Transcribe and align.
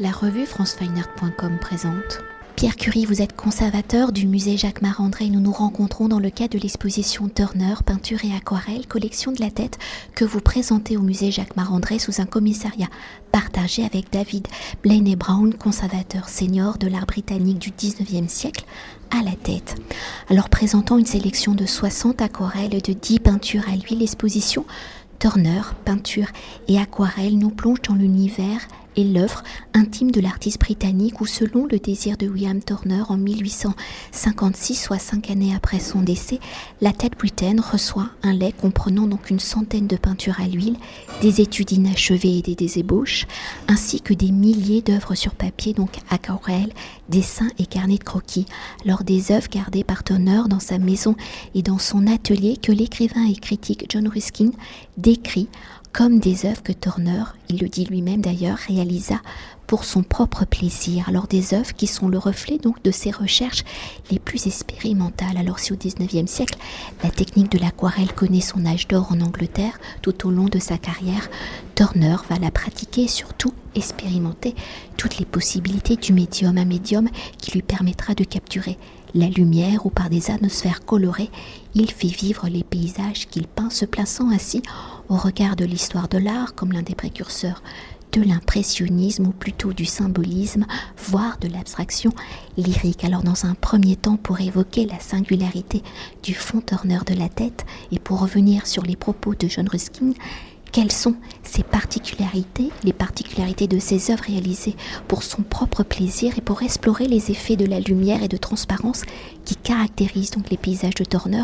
La 0.00 0.12
revue 0.12 0.46
francefineart.com 0.46 1.58
présente. 1.60 2.20
Pierre 2.54 2.76
Curie, 2.76 3.04
vous 3.04 3.20
êtes 3.20 3.34
conservateur 3.34 4.12
du 4.12 4.28
musée 4.28 4.56
Jacques 4.56 4.80
Marandré. 4.80 5.28
Nous 5.28 5.40
nous 5.40 5.50
rencontrons 5.50 6.06
dans 6.06 6.20
le 6.20 6.30
cadre 6.30 6.56
de 6.56 6.62
l'exposition 6.62 7.28
Turner, 7.28 7.74
peinture 7.84 8.24
et 8.24 8.32
aquarelle, 8.32 8.86
collection 8.86 9.32
de 9.32 9.40
la 9.40 9.50
tête, 9.50 9.76
que 10.14 10.24
vous 10.24 10.40
présentez 10.40 10.96
au 10.96 11.02
musée 11.02 11.32
Jacques 11.32 11.56
Marandré 11.56 11.98
sous 11.98 12.20
un 12.20 12.26
commissariat 12.26 12.86
partagé 13.32 13.84
avec 13.84 14.12
David 14.12 14.46
Blaine 14.84 15.12
Brown, 15.16 15.52
conservateur 15.54 16.28
senior 16.28 16.78
de 16.78 16.86
l'art 16.86 17.06
britannique 17.06 17.58
du 17.58 17.70
19e 17.70 18.28
siècle, 18.28 18.66
à 19.10 19.24
la 19.24 19.34
tête. 19.34 19.74
Alors 20.28 20.48
présentant 20.48 20.96
une 20.96 21.06
sélection 21.06 21.54
de 21.54 21.66
60 21.66 22.22
aquarelles 22.22 22.74
et 22.74 22.80
de 22.80 22.92
10 22.92 23.18
peintures 23.18 23.68
à 23.68 23.74
l'huile, 23.74 23.98
l'exposition 23.98 24.64
Turner, 25.18 25.62
peinture 25.84 26.28
et 26.68 26.78
aquarelle 26.78 27.36
nous 27.36 27.50
plonge 27.50 27.82
dans 27.82 27.96
l'univers 27.96 28.60
et 28.98 29.04
l'œuvre 29.04 29.44
intime 29.74 30.10
de 30.10 30.20
l'artiste 30.20 30.60
britannique 30.60 31.20
où 31.20 31.26
selon 31.26 31.66
le 31.66 31.78
désir 31.78 32.16
de 32.16 32.26
William 32.26 32.60
Turner 32.60 33.04
en 33.08 33.16
1856, 33.16 34.74
soit 34.74 34.98
cinq 34.98 35.30
années 35.30 35.54
après 35.54 35.78
son 35.78 36.02
décès, 36.02 36.40
la 36.80 36.92
tête 36.92 37.16
britaine 37.16 37.60
reçoit 37.60 38.10
un 38.24 38.32
lait 38.32 38.52
comprenant 38.52 39.06
donc 39.06 39.30
une 39.30 39.38
centaine 39.38 39.86
de 39.86 39.96
peintures 39.96 40.40
à 40.40 40.48
l'huile, 40.48 40.76
des 41.22 41.40
études 41.40 41.70
inachevées 41.70 42.42
et 42.44 42.56
des 42.56 42.78
ébauches, 42.80 43.26
ainsi 43.68 44.00
que 44.00 44.14
des 44.14 44.32
milliers 44.32 44.82
d'œuvres 44.82 45.14
sur 45.14 45.36
papier, 45.36 45.74
donc 45.74 45.98
aquarelles, 46.10 46.72
dessins 47.08 47.50
et 47.60 47.66
carnets 47.66 47.98
de 47.98 48.04
croquis, 48.04 48.46
lors 48.84 49.04
des 49.04 49.30
œuvres 49.30 49.48
gardées 49.48 49.84
par 49.84 50.02
Turner 50.02 50.42
dans 50.48 50.58
sa 50.58 50.78
maison 50.78 51.14
et 51.54 51.62
dans 51.62 51.78
son 51.78 52.08
atelier 52.08 52.56
que 52.56 52.72
l'écrivain 52.72 53.26
et 53.28 53.36
critique 53.36 53.86
John 53.88 54.08
Ruskin 54.08 54.50
décrit 54.96 55.48
comme 55.92 56.18
des 56.18 56.46
œuvres 56.46 56.62
que 56.62 56.72
Turner, 56.72 57.24
il 57.48 57.58
le 57.58 57.68
dit 57.68 57.84
lui-même 57.84 58.20
d'ailleurs, 58.20 58.58
réalisa 58.58 59.20
pour 59.66 59.84
son 59.84 60.02
propre 60.02 60.46
plaisir. 60.46 61.08
Alors 61.08 61.26
des 61.26 61.54
œuvres 61.54 61.74
qui 61.74 61.86
sont 61.86 62.08
le 62.08 62.18
reflet 62.18 62.58
donc 62.58 62.82
de 62.82 62.90
ses 62.90 63.10
recherches 63.10 63.64
les 64.10 64.18
plus 64.18 64.46
expérimentales. 64.46 65.36
Alors 65.36 65.58
si 65.58 65.72
au 65.72 65.76
XIXe 65.76 66.30
siècle, 66.30 66.58
la 67.04 67.10
technique 67.10 67.52
de 67.52 67.58
l'aquarelle 67.58 68.12
connaît 68.12 68.40
son 68.40 68.64
âge 68.66 68.88
d'or 68.88 69.12
en 69.12 69.20
Angleterre, 69.20 69.78
tout 70.02 70.26
au 70.26 70.30
long 70.30 70.46
de 70.46 70.58
sa 70.58 70.78
carrière, 70.78 71.28
Turner 71.74 72.16
va 72.28 72.38
la 72.38 72.50
pratiquer 72.50 73.02
et 73.02 73.08
surtout 73.08 73.52
expérimenter 73.74 74.54
toutes 74.96 75.18
les 75.18 75.26
possibilités 75.26 75.96
du 75.96 76.12
médium, 76.12 76.56
un 76.58 76.64
médium 76.64 77.08
qui 77.36 77.52
lui 77.52 77.62
permettra 77.62 78.14
de 78.14 78.24
capturer 78.24 78.78
la 79.14 79.28
lumière 79.28 79.86
ou 79.86 79.90
par 79.90 80.10
des 80.10 80.30
atmosphères 80.30 80.84
colorées, 80.84 81.30
il 81.74 81.90
fait 81.90 82.08
vivre 82.08 82.48
les 82.48 82.64
paysages 82.64 83.28
qu'il 83.28 83.46
peint, 83.46 83.70
se 83.70 83.84
plaçant 83.84 84.30
ainsi 84.30 84.62
au 85.08 85.16
regard 85.16 85.56
de 85.56 85.64
l'histoire 85.64 86.08
de 86.08 86.18
l'art 86.18 86.54
comme 86.54 86.72
l'un 86.72 86.82
des 86.82 86.94
précurseurs 86.94 87.62
de 88.12 88.22
l'impressionnisme 88.22 89.26
ou 89.26 89.32
plutôt 89.32 89.72
du 89.72 89.84
symbolisme, 89.84 90.66
voire 90.96 91.38
de 91.38 91.48
l'abstraction 91.48 92.12
lyrique. 92.56 93.04
Alors 93.04 93.22
dans 93.22 93.44
un 93.44 93.54
premier 93.54 93.96
temps, 93.96 94.16
pour 94.16 94.40
évoquer 94.40 94.86
la 94.86 94.98
singularité 94.98 95.82
du 96.22 96.34
fond 96.34 96.60
Turner 96.60 97.00
de 97.06 97.14
la 97.14 97.28
tête 97.28 97.66
et 97.92 97.98
pour 97.98 98.20
revenir 98.20 98.66
sur 98.66 98.82
les 98.82 98.96
propos 98.96 99.34
de 99.34 99.48
John 99.48 99.68
Ruskin, 99.68 100.12
quelles 100.78 100.92
sont 100.92 101.16
ses 101.42 101.64
particularités, 101.64 102.70
les 102.84 102.92
particularités 102.92 103.66
de 103.66 103.80
ses 103.80 104.12
œuvres 104.12 104.22
réalisées 104.22 104.76
pour 105.08 105.24
son 105.24 105.42
propre 105.42 105.82
plaisir 105.82 106.38
et 106.38 106.40
pour 106.40 106.62
explorer 106.62 107.08
les 107.08 107.32
effets 107.32 107.56
de 107.56 107.66
la 107.66 107.80
lumière 107.80 108.22
et 108.22 108.28
de 108.28 108.36
transparence 108.36 109.02
qui 109.44 109.56
caractérisent 109.56 110.30
donc 110.30 110.50
les 110.50 110.56
paysages 110.56 110.94
de 110.94 111.02
Turner? 111.02 111.42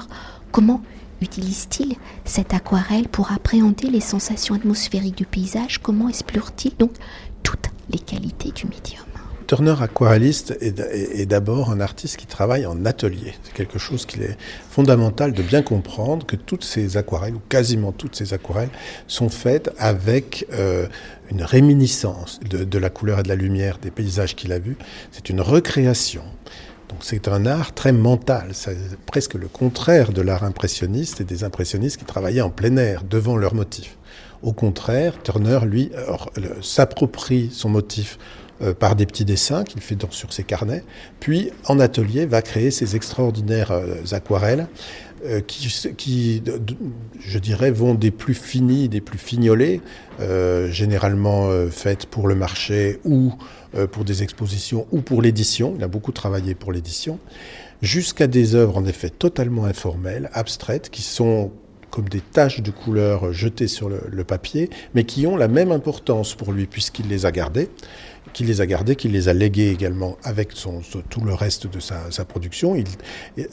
Comment 0.52 0.80
utilise-t-il 1.20 1.96
cette 2.24 2.54
aquarelle 2.54 3.08
pour 3.08 3.32
appréhender 3.32 3.90
les 3.90 3.98
sensations 3.98 4.54
atmosphériques 4.54 5.18
du 5.18 5.26
paysage? 5.26 5.78
Comment 5.82 6.08
explore-t-il 6.08 6.76
donc 6.76 6.92
toutes 7.42 7.70
les 7.90 7.98
qualités 7.98 8.52
du 8.52 8.66
médium? 8.66 9.13
Turner 9.54 9.76
aquarelliste 9.80 10.58
est, 10.60 11.26
d'abord 11.26 11.70
un 11.70 11.78
artiste 11.78 12.16
qui 12.16 12.26
travaille 12.26 12.66
en 12.66 12.84
atelier. 12.86 13.34
C'est 13.44 13.52
quelque 13.52 13.78
chose 13.78 14.04
qu'il 14.04 14.22
est 14.22 14.36
fondamental 14.68 15.32
de 15.32 15.44
bien 15.44 15.62
comprendre 15.62 16.26
que 16.26 16.34
toutes 16.34 16.64
ces 16.64 16.96
aquarelles, 16.96 17.36
ou 17.36 17.42
quasiment 17.48 17.92
toutes 17.92 18.16
ces 18.16 18.34
aquarelles, 18.34 18.70
sont 19.06 19.28
faites 19.28 19.70
avec 19.78 20.44
euh, 20.52 20.88
une 21.30 21.44
réminiscence 21.44 22.40
de, 22.40 22.78
la 22.80 22.90
couleur 22.90 23.20
et 23.20 23.22
de 23.22 23.28
la 23.28 23.36
lumière 23.36 23.78
des 23.78 23.92
paysages 23.92 24.34
qu'il 24.34 24.50
a 24.50 24.58
vus. 24.58 24.76
C'est 25.12 25.30
une 25.30 25.40
recréation. 25.40 26.24
Donc 26.88 26.98
c'est 27.02 27.28
un 27.28 27.46
art 27.46 27.74
très 27.74 27.92
mental, 27.92 28.48
c'est 28.54 28.76
presque 29.06 29.34
le 29.34 29.46
contraire 29.46 30.12
de 30.12 30.20
l'art 30.20 30.42
impressionniste 30.42 31.20
et 31.20 31.24
des 31.24 31.44
impressionnistes 31.44 31.98
qui 31.98 32.04
travaillaient 32.04 32.40
en 32.40 32.50
plein 32.50 32.76
air, 32.76 33.04
devant 33.04 33.36
leurs 33.36 33.54
motifs. 33.54 33.98
Au 34.42 34.52
contraire, 34.52 35.14
Turner, 35.22 35.60
lui, 35.64 35.92
s'approprie 36.60 37.50
son 37.52 37.68
motif 37.68 38.18
euh, 38.62 38.72
par 38.72 38.94
des 38.94 39.04
petits 39.04 39.24
dessins 39.24 39.64
qu'il 39.64 39.80
fait 39.80 39.96
sur 40.10 40.32
ses 40.32 40.44
carnets, 40.44 40.84
puis 41.18 41.50
en 41.66 41.80
atelier 41.80 42.24
va 42.24 42.40
créer 42.40 42.70
ces 42.70 42.94
extraordinaires 42.94 43.72
euh, 43.72 43.96
aquarelles 44.12 44.68
euh, 45.24 45.40
qui, 45.40 46.42
je 47.18 47.38
dirais, 47.40 47.72
vont 47.72 47.94
des 47.94 48.12
plus 48.12 48.34
finis, 48.34 48.88
des 48.88 49.00
plus 49.00 49.18
fignolés, 49.18 49.80
généralement 50.70 51.50
faites 51.70 52.06
pour 52.06 52.28
le 52.28 52.34
marché 52.34 53.00
ou 53.04 53.32
pour 53.90 54.04
des 54.04 54.22
expositions 54.22 54.86
ou 54.92 55.00
pour 55.00 55.22
l'édition. 55.22 55.74
Il 55.76 55.82
a 55.82 55.88
beaucoup 55.88 56.12
travaillé 56.12 56.54
pour 56.54 56.72
l'édition, 56.72 57.18
jusqu'à 57.82 58.26
des 58.26 58.54
œuvres 58.54 58.76
en 58.76 58.84
effet 58.84 59.08
totalement 59.10 59.64
informelles, 59.64 60.30
abstraites, 60.34 60.90
qui 60.90 61.02
sont 61.02 61.50
comme 61.94 62.08
des 62.08 62.20
taches 62.20 62.60
de 62.60 62.72
couleur 62.72 63.32
jetées 63.32 63.68
sur 63.68 63.88
le, 63.88 64.24
papier, 64.24 64.68
mais 64.94 65.04
qui 65.04 65.28
ont 65.28 65.36
la 65.36 65.46
même 65.46 65.70
importance 65.70 66.34
pour 66.34 66.50
lui 66.50 66.66
puisqu'il 66.66 67.06
les 67.06 67.24
a 67.24 67.30
gardées, 67.30 67.68
qu'il 68.32 68.48
les 68.48 68.60
a 68.60 68.66
gardées, 68.66 68.96
qu'il 68.96 69.12
les 69.12 69.28
a 69.28 69.32
léguées 69.32 69.70
également 69.70 70.18
avec 70.24 70.54
tout 70.54 71.20
le 71.20 71.34
reste 71.34 71.72
de 71.72 71.78
sa, 71.78 72.24
production. 72.24 72.74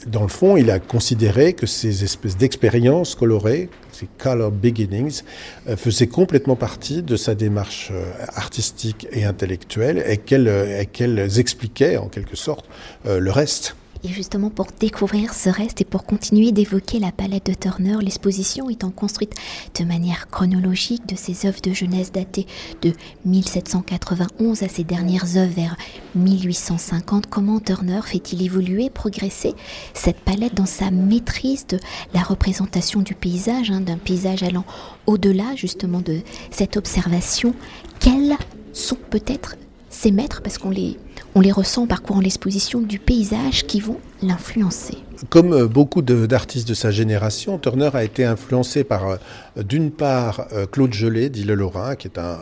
Dans 0.08 0.22
le 0.22 0.28
fond, 0.28 0.56
il 0.56 0.72
a 0.72 0.80
considéré 0.80 1.52
que 1.52 1.66
ces 1.66 2.02
espèces 2.02 2.36
d'expériences 2.36 3.14
colorées, 3.14 3.70
ces 3.92 4.08
color 4.18 4.50
beginnings, 4.50 5.22
euh, 5.68 5.76
faisaient 5.76 6.08
complètement 6.08 6.56
partie 6.56 7.02
de 7.02 7.14
sa 7.14 7.36
démarche 7.36 7.90
euh, 7.92 8.04
artistique 8.34 9.06
et 9.12 9.24
intellectuelle 9.24 10.02
et 10.04 10.16
qu'elles 10.16 11.38
expliquaient 11.38 11.96
en 11.96 12.08
quelque 12.08 12.34
sorte 12.34 12.68
euh, 13.06 13.20
le 13.20 13.30
reste. 13.30 13.76
Et 14.04 14.08
justement, 14.08 14.50
pour 14.50 14.66
découvrir 14.80 15.32
ce 15.32 15.48
reste 15.48 15.80
et 15.80 15.84
pour 15.84 16.04
continuer 16.04 16.50
d'évoquer 16.50 16.98
la 16.98 17.12
palette 17.12 17.46
de 17.46 17.54
Turner, 17.54 17.98
l'exposition 18.00 18.68
étant 18.68 18.90
construite 18.90 19.34
de 19.78 19.84
manière 19.84 20.28
chronologique 20.28 21.06
de 21.06 21.14
ses 21.14 21.46
œuvres 21.46 21.60
de 21.62 21.72
jeunesse 21.72 22.10
datées 22.10 22.46
de 22.82 22.94
1791 23.24 24.64
à 24.64 24.68
ses 24.68 24.82
dernières 24.82 25.36
œuvres 25.36 25.54
vers 25.54 25.76
1850, 26.16 27.26
comment 27.28 27.60
Turner 27.60 28.00
fait-il 28.04 28.42
évoluer, 28.42 28.90
progresser 28.90 29.54
cette 29.94 30.18
palette 30.18 30.54
dans 30.54 30.66
sa 30.66 30.90
maîtrise 30.90 31.68
de 31.68 31.78
la 32.12 32.22
représentation 32.22 33.02
du 33.02 33.14
paysage, 33.14 33.70
hein, 33.70 33.80
d'un 33.80 33.98
paysage 33.98 34.42
allant 34.42 34.64
au-delà 35.06 35.54
justement 35.54 36.00
de 36.00 36.22
cette 36.50 36.76
observation? 36.76 37.54
Quels 38.00 38.36
sont 38.72 38.98
peut-être 39.10 39.56
ces 40.02 40.10
maîtres, 40.10 40.42
parce 40.42 40.58
qu'on 40.58 40.70
les 40.70 40.98
on 41.36 41.40
les 41.40 41.52
ressent 41.52 41.84
en 41.84 41.86
parcourant 41.86 42.20
l'exposition 42.20 42.80
du 42.80 42.98
paysage 42.98 43.66
qui 43.66 43.78
vont 43.78 44.00
l'influencer. 44.20 44.98
Comme 45.30 45.52
euh, 45.52 45.66
beaucoup 45.68 46.02
d'artistes 46.02 46.68
de, 46.68 46.74
sa 46.74 46.90
génération, 46.90 47.58
Turner 47.58 47.90
a 47.94 48.02
été 48.02 48.24
influencé 48.24 48.82
par, 48.82 49.08
euh, 49.08 49.16
d'une 49.62 49.90
part, 49.90 50.46
euh, 50.52 50.66
Claude 50.66 50.92
Gelé, 50.92 51.30
dit 51.30 51.44
le 51.44 51.54
Lorrain, 51.54 51.94
qui 51.94 52.08
est 52.08 52.18
un, 52.18 52.36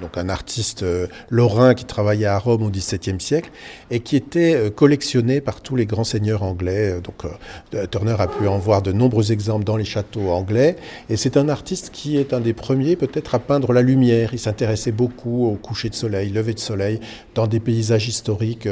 donc 0.00 0.16
un 0.16 0.28
artiste 0.28 0.84
lorrain 1.30 1.74
qui 1.74 1.84
travaillait 1.84 2.26
à 2.26 2.38
Rome 2.38 2.62
au 2.62 2.70
XVIIe 2.70 3.20
siècle 3.20 3.50
et 3.90 4.00
qui 4.00 4.16
était 4.16 4.70
collectionné 4.74 5.40
par 5.40 5.60
tous 5.60 5.76
les 5.76 5.86
grands 5.86 6.04
seigneurs 6.04 6.42
anglais. 6.42 7.00
Donc, 7.02 7.24
Turner 7.90 8.16
a 8.18 8.26
pu 8.26 8.46
en 8.46 8.58
voir 8.58 8.82
de 8.82 8.92
nombreux 8.92 9.32
exemples 9.32 9.64
dans 9.64 9.76
les 9.76 9.84
châteaux 9.84 10.30
anglais. 10.30 10.76
Et 11.08 11.16
c'est 11.16 11.36
un 11.36 11.48
artiste 11.48 11.90
qui 11.92 12.16
est 12.16 12.32
un 12.32 12.40
des 12.40 12.52
premiers, 12.52 12.96
peut-être, 12.96 13.34
à 13.34 13.38
peindre 13.38 13.72
la 13.72 13.82
lumière. 13.82 14.30
Il 14.32 14.38
s'intéressait 14.38 14.92
beaucoup 14.92 15.46
au 15.46 15.54
coucher 15.54 15.88
de 15.88 15.94
soleil, 15.94 16.30
lever 16.30 16.54
de 16.54 16.60
soleil, 16.60 17.00
dans 17.34 17.46
des 17.46 17.60
paysages 17.60 18.08
historiques 18.08 18.68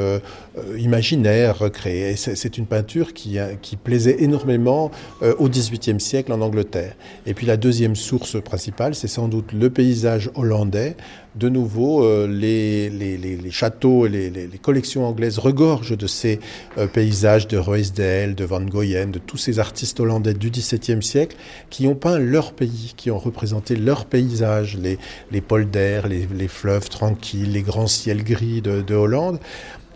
imaginaires 0.79 1.58
recréés 1.58 2.17
c'est 2.17 2.58
une 2.58 2.67
peinture 2.67 3.12
qui, 3.12 3.39
qui 3.62 3.76
plaisait 3.76 4.22
énormément 4.22 4.90
euh, 5.22 5.34
au 5.38 5.48
XVIIIe 5.48 6.00
siècle 6.00 6.32
en 6.32 6.40
Angleterre. 6.40 6.94
Et 7.26 7.34
puis 7.34 7.46
la 7.46 7.56
deuxième 7.56 7.96
source 7.96 8.42
principale, 8.42 8.94
c'est 8.94 9.08
sans 9.08 9.28
doute 9.28 9.52
le 9.52 9.70
paysage 9.70 10.31
hollandais. 10.34 10.96
De 11.37 11.48
nouveau, 11.48 12.04
euh, 12.04 12.26
les, 12.26 13.50
châteaux 13.50 14.06
et 14.06 14.08
les, 14.08 14.48
collections 14.60 15.06
anglaises 15.06 15.38
regorgent 15.38 15.96
de 15.96 16.06
ces 16.08 16.40
euh, 16.76 16.88
paysages 16.88 17.46
de 17.46 17.56
Ruysdael, 17.56 18.34
de 18.34 18.44
Van 18.44 18.62
Goyen, 18.62 19.06
de 19.06 19.20
tous 19.20 19.37
ces 19.37 19.60
artistes 19.60 20.00
hollandais 20.00 20.34
du 20.34 20.50
XVIIe 20.50 21.02
siècle 21.02 21.36
qui 21.70 21.86
ont 21.86 21.94
peint 21.94 22.19
leur 22.19 22.52
pays, 22.52 22.94
qui 22.96 23.12
ont 23.12 23.19
représenté 23.19 23.76
leur 23.76 24.06
paysage, 24.06 24.76
les, 24.76 25.40
polders, 25.40 26.08
les, 26.08 26.48
fleuves 26.48 26.88
tranquilles, 26.88 27.52
les 27.52 27.62
grands 27.62 27.86
ciels 27.86 28.25
gris 28.25 28.60
de 28.60 28.94
Hollande. 28.94 29.38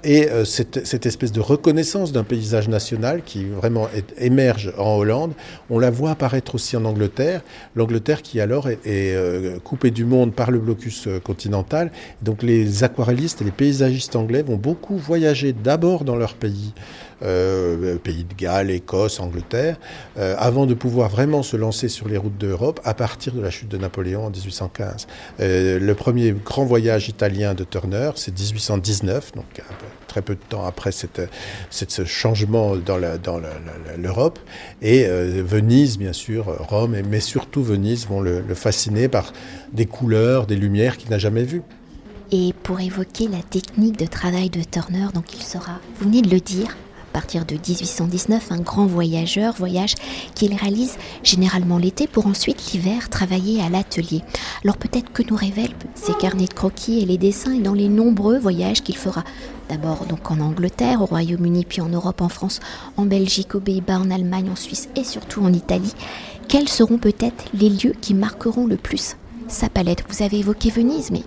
Et 0.05 0.29
euh, 0.29 0.45
cette, 0.45 0.87
cette, 0.87 1.07
espèce 1.07 1.33
de 1.33 1.41
reconnaissance 1.41 2.13
d'un 2.13 2.25
paysage 2.25 2.69
national 2.69 3.23
qui 3.25 3.47
vraiment 3.47 3.89
émerge 4.19 4.73
en 4.77 4.97
Hollande, 4.97 5.33
on 5.71 5.79
la 5.79 5.91
voit 5.91 6.11
apparaître 6.11 6.55
aussi 6.55 6.77
en 6.77 6.85
Angleterre. 6.85 7.43
L'Angleterre 7.75 8.21
qui 8.21 8.39
alors 8.39 8.69
est, 8.69 8.79
est 8.85 9.15
euh, 9.15 9.59
coupée 9.65 9.91
du 9.91 10.05
monde 10.05 10.35
par 10.35 10.51
le 10.51 10.59
blocus 10.59 11.07
euh, 11.07 11.21
continental. 11.21 11.91
Donc 12.21 12.43
les 12.43 12.85
aquarellistes 12.85 13.41
et 13.41 13.45
les 13.45 13.51
paysagistes 13.51 14.15
anglais 14.15 14.43
vont 14.43 14.57
beaucoup 14.57 14.99
voyager 14.99 15.55
d'abord 15.55 16.05
dans 16.05 16.17
leur 16.17 16.35
pays 16.35 16.75
euh, 17.23 17.97
pays 17.99 18.25
de 18.25 18.35
Galles, 18.35 18.71
Écosse, 18.71 19.21
Angleterre, 19.21 19.77
euh, 20.19 20.35
avant 20.39 20.67
de 20.67 20.75
pouvoir 20.75 21.09
vraiment 21.09 21.43
se 21.43 21.57
lancer 21.57 21.89
sur 21.89 22.09
les 22.09 22.17
routes 22.17 22.39
d'Europe 22.39 22.81
à 22.85 22.95
partir 22.95 23.33
de 23.33 23.41
la 23.41 23.51
chute 23.51 23.69
de 23.69 23.79
Napoléon 23.79 24.27
en 24.27 24.31
1815. 24.31 25.07
Euh, 25.41 25.79
le 25.79 25.95
premier 25.95 26.33
grand 26.33 26.65
voyage 26.65 27.09
italien 27.09 27.55
de 27.55 27.65
Turner, 27.65 28.11
c'est 28.17 28.39
1819, 28.39 29.33
donc 29.33 29.63
très 30.07 30.23
peu 30.23 30.35
de 30.35 30.41
temps 30.49 30.65
après 30.65 30.93
cette, 30.93 31.23
ce 31.71 32.05
changement 32.05 32.77
dans 32.77 32.99
l'Europe. 33.99 34.39
Et 34.83 35.07
Venise, 35.07 35.99
bien 35.99 36.13
sûr, 36.13 36.47
Rome, 36.69 36.97
mais 37.09 37.21
surtout 37.21 37.63
Venise 37.63 38.07
vont 38.07 38.21
le, 38.21 38.41
le 38.41 38.55
fasciner 38.55 39.09
par 39.09 39.33
des 39.73 39.87
couleurs, 39.87 40.47
des 40.47 40.57
lumières 40.57 40.97
qu'il 40.97 41.11
n'a 41.11 41.19
jamais 41.19 41.43
vues. 41.43 41.63
Et 42.33 42.53
pour 42.63 42.81
évoquer 42.81 43.29
la 43.29 43.43
technique 43.43 43.99
de 43.99 44.07
travail 44.07 44.51
de 44.51 44.63
Turner, 44.63 45.07
donc 45.15 45.35
il 45.35 45.43
sera, 45.43 45.79
vous 45.99 46.07
venez 46.07 46.23
de 46.23 46.31
le 46.31 46.41
dire, 46.41 46.77
partir 47.15 47.45
de 47.45 47.55
1819 47.55 48.51
un 48.51 48.59
grand 48.59 48.87
voyageur, 48.87 49.55
voyage 49.55 49.95
qu'il 50.35 50.53
réalise 50.53 50.99
généralement 51.23 51.79
l'été 51.79 52.09
pour 52.09 52.27
ensuite 52.27 52.73
l'hiver 52.73 53.09
travailler 53.09 53.63
à 53.63 53.69
l'atelier. 53.69 54.23
Alors 54.65 54.77
peut-être 54.77 55.13
que 55.13 55.23
nous 55.23 55.37
révèlent 55.37 55.77
ses 55.95 56.13
carnets 56.15 56.47
de 56.47 56.53
croquis 56.53 57.01
et 57.01 57.07
les 57.07 57.17
dessins 57.17 57.53
et 57.53 57.61
dans 57.61 57.73
les 57.73 57.89
nombreux 57.89 58.39
voyages 58.39 58.83
qu'il 58.83 58.97
fera. 58.97 59.23
D'abord 59.69 60.07
donc 60.07 60.29
en 60.33 60.41
Angleterre, 60.41 61.03
au 61.03 61.07
Royaume-Uni, 61.07 61.65
puis 61.65 61.81
en 61.81 61.89
Europe, 61.89 62.21
en 62.21 62.29
France, 62.29 62.59
en 62.97 63.07
Belgique, 63.07 63.55
aux 63.55 63.61
Pays-Bas, 63.61 64.01
en 64.01 64.11
Allemagne, 64.11 64.51
en 64.51 64.57
Suisse 64.57 64.89
et 64.97 65.05
surtout 65.05 65.41
en 65.43 65.53
Italie. 65.53 65.95
Quels 66.49 66.69
seront 66.69 66.99
peut-être 66.99 67.45
les 67.55 67.71
lieux 67.71 67.95
qui 68.01 68.15
marqueront 68.15 68.67
le 68.67 68.77
plus 68.77 69.17
sa 69.49 69.69
palette 69.69 70.05
Vous 70.09 70.23
avez 70.23 70.39
évoqué 70.39 70.71
Venise, 70.71 71.11
mais 71.11 71.23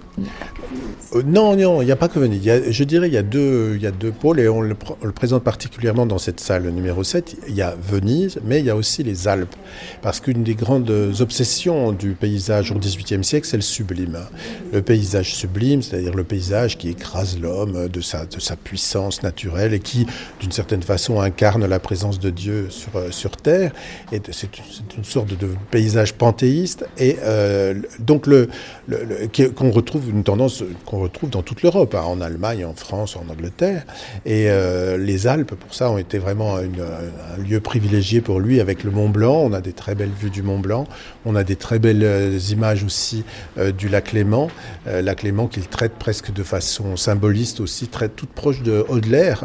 euh, 1.16 1.24
non, 1.26 1.56
non, 1.56 1.82
il 1.82 1.86
n'y 1.86 1.92
a 1.92 1.96
pas 1.96 2.08
que 2.08 2.20
Venise. 2.20 2.42
je 2.70 2.84
dirais 2.84 3.08
il 3.08 3.14
y, 3.14 3.18
a 3.18 3.24
deux, 3.24 3.74
il 3.76 3.82
y 3.82 3.88
a 3.88 3.92
deux 3.92 4.12
pôles 4.12 4.40
et 4.40 4.50
on 4.50 4.62
le, 4.62 4.76
présente 5.14 5.44
particulièrement 5.44 6.06
dans 6.06 6.18
cette 6.18 6.40
salle 6.40 6.70
numéro 6.70 7.04
7. 7.04 7.38
Il 7.48 7.56
y 7.56 7.62
a 7.62 7.76
Venise, 7.82 8.40
mais 8.44 8.60
il 8.60 8.66
y 8.66 8.70
a 8.70 8.76
aussi 8.76 9.04
les 9.04 9.28
Alpes. 9.28 9.56
Parce 10.02 10.20
qu'une 10.20 10.44
des 10.44 10.56
grandes 10.56 10.92
obsessions 11.20 11.92
du 11.92 12.12
paysage 12.12 12.72
au 12.72 12.76
XVIIIe 12.76 13.24
siècle, 13.24 13.48
c'est 13.48 13.58
le 13.58 13.62
sublime. 13.62 14.20
Le 14.74 14.82
paysage 14.82 15.34
sublime, 15.34 15.82
c'est-à-dire 15.82 16.14
le 16.14 16.24
paysage 16.24 16.78
qui 16.78 16.90
écrase 16.90 17.40
l'homme 17.40 17.88
de 17.88 18.02
sa, 18.02 18.26
de 18.26 18.40
sa 18.40 18.56
puissance 18.56 19.24
naturelle 19.24 19.74
et 19.74 19.80
qui, 19.80 20.06
d'une 20.40 20.52
certaine 20.52 20.84
façon, 20.84 21.22
incarne 21.22 21.66
la 21.66 21.80
présence 21.80 22.20
de 22.20 22.30
Dieu 22.30 22.68
sur, 22.70 22.96
euh, 22.96 23.12
sur 23.12 23.38
Terre. 23.38 23.72
Et 24.12 24.22
c'est 24.32 24.58
une, 24.58 24.64
une, 24.98 25.04
sorte 25.04 25.30
de 25.38 25.50
paysage 25.72 26.14
panthéiste. 26.14 26.86
Et 26.98 27.18
euh, 27.24 27.76
donc, 28.08 28.26
qu'on 29.56 29.70
retrouve 29.70 30.10
une 30.10 30.24
tendance 30.24 30.64
qu'on 30.86 31.00
retrouve 31.00 31.30
dans 31.30 31.42
toute 31.42 31.62
l'Europe, 31.62 31.94
hein, 31.94 32.04
en 32.06 32.22
Allemagne, 32.22 32.64
en 32.66 32.74
France, 32.74 33.18
en 33.18 33.30
Angleterre. 33.30 33.84
Et 34.26 34.46
euh, 34.50 34.98
les 34.98 35.28
Alpes, 35.28 35.56
pour 35.56 35.76
ça, 35.76 35.92
ont 35.92 35.98
été 35.98 36.18
vraiment 36.18 36.56
un 36.56 37.42
lieu 37.42 37.60
privilégié 37.60 38.22
pour 38.22 38.40
lui 38.40 38.62
avec 38.62 38.86
le 38.86 38.92
Mont 38.92 39.10
Blanc. 39.10 39.42
On 39.44 39.52
a 39.52 39.60
des 39.60 39.74
très 39.74 39.94
belles 39.94 40.14
vues 40.18 40.30
du 40.30 40.42
Mont 40.42 40.60
Blanc. 40.60 40.88
On 41.26 41.36
a 41.36 41.44
des 41.44 41.58
très 41.58 41.80
belles 41.80 42.04
euh, 42.04 42.40
images 42.50 42.86
aussi 42.86 43.26
euh, 43.58 43.74
du 43.74 43.90
lac 43.90 44.14
Léman. 44.14 44.48
Lac 44.86 45.24
Léman 45.24 45.48
qu'il 45.48 45.68
traite 45.68 45.94
presque 45.94 46.32
de 46.32 46.44
façon 46.44 46.96
symboliste 46.96 47.60
aussi, 47.60 47.90
très, 47.90 48.08
toute 48.08 48.30
proche 48.30 48.64
de 48.64 48.86
Audelaire, 48.88 49.44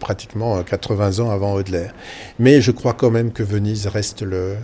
pratiquement 0.00 0.60
80 0.62 1.20
ans 1.20 1.30
avant 1.30 1.54
Audelaire. 1.54 1.94
Mais 2.40 2.60
je 2.60 2.72
crois 2.72 2.94
quand 2.94 3.10
même 3.10 3.30
que 3.30 3.44
Venise 3.44 3.86
reste 3.86 4.22
le 4.22 4.56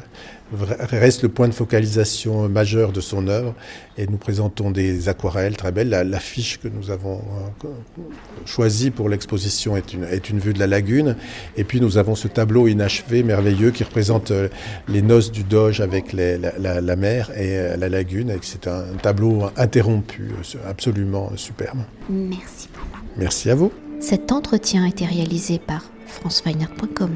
reste 0.54 1.22
le 1.22 1.28
point 1.28 1.48
de 1.48 1.54
focalisation 1.54 2.48
majeur 2.48 2.92
de 2.92 3.00
son 3.00 3.28
œuvre 3.28 3.54
et 3.96 4.06
nous 4.06 4.16
présentons 4.16 4.70
des 4.70 5.08
aquarelles 5.08 5.56
très 5.56 5.72
belles. 5.72 5.88
L'affiche 5.88 6.58
que 6.60 6.68
nous 6.68 6.90
avons 6.90 7.20
euh, 7.64 7.68
choisie 8.44 8.90
pour 8.90 9.08
l'exposition 9.08 9.76
est 9.76 9.92
une, 9.92 10.04
est 10.04 10.30
une 10.30 10.38
vue 10.38 10.52
de 10.52 10.58
la 10.58 10.66
lagune 10.66 11.16
et 11.56 11.64
puis 11.64 11.80
nous 11.80 11.98
avons 11.98 12.14
ce 12.14 12.28
tableau 12.28 12.68
inachevé 12.68 13.22
merveilleux 13.22 13.70
qui 13.70 13.84
représente 13.84 14.30
euh, 14.30 14.48
les 14.88 15.02
noces 15.02 15.32
du 15.32 15.44
Doge 15.44 15.80
avec 15.80 16.12
les, 16.12 16.38
la, 16.38 16.58
la, 16.58 16.80
la, 16.80 16.96
mer 16.96 17.30
et 17.30 17.56
euh, 17.58 17.76
la 17.76 17.88
lagune. 17.88 18.36
C'est 18.42 18.66
un 18.66 18.84
tableau 19.02 19.44
interrompu, 19.56 20.30
absolument 20.66 21.32
superbe. 21.36 21.80
Merci 22.08 22.68
beaucoup. 22.72 23.04
Merci 23.16 23.50
à 23.50 23.54
vous. 23.54 23.72
Cet 24.00 24.32
entretien 24.32 24.84
a 24.84 24.88
été 24.88 25.04
réalisé 25.04 25.58
par 25.58 25.84
franceweiner.com. 26.06 27.10